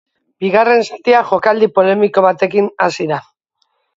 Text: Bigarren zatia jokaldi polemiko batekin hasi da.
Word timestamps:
Bigarren 0.43 0.79
zatia 0.85 1.19
jokaldi 1.33 1.69
polemiko 1.77 2.25
batekin 2.27 2.73
hasi 2.87 3.09
da. 3.15 3.23